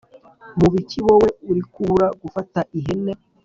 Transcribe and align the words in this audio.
mubiki, 0.59 0.97
wowe 1.05 1.29
uri 1.49 1.61
kubura 1.71 2.07
gufata 2.21 2.59
ihene 2.79 3.13